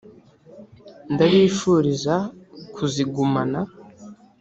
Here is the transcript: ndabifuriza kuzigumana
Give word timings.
ndabifuriza 1.13 2.15
kuzigumana 2.75 3.59